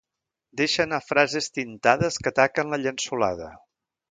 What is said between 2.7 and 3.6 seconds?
la llençolada.